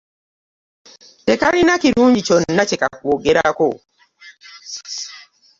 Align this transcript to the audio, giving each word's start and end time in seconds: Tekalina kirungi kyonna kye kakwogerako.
Tekalina 1.25 1.73
kirungi 1.81 2.21
kyonna 2.27 2.63
kye 2.69 2.77
kakwogerako. 2.81 3.69